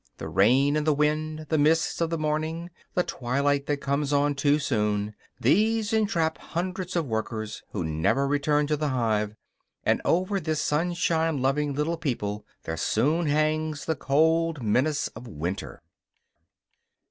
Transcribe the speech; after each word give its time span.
The 0.17 0.27
rain 0.29 0.75
and 0.75 0.87
the 0.87 0.95
wind, 0.95 1.45
the 1.49 1.59
mists 1.59 2.01
of 2.01 2.09
the 2.09 2.17
morning, 2.17 2.71
the 2.95 3.03
twilight 3.03 3.67
that 3.67 3.81
comes 3.81 4.11
on 4.11 4.33
too 4.33 4.57
soon 4.57 5.13
these 5.39 5.93
entrap 5.93 6.39
hundreds 6.39 6.95
of 6.95 7.05
workers 7.05 7.61
who 7.69 7.83
never 7.83 8.27
return 8.27 8.65
to 8.65 8.75
the 8.75 8.87
hive; 8.89 9.35
and 9.85 10.01
over 10.03 10.39
this 10.39 10.59
sunshine 10.59 11.39
loving 11.39 11.75
little 11.75 11.97
people 11.97 12.47
there 12.63 12.77
soon 12.77 13.27
hangs 13.27 13.85
the 13.85 13.95
cold 13.95 14.63
menace 14.63 15.07
of 15.09 15.27
winter. 15.27 15.83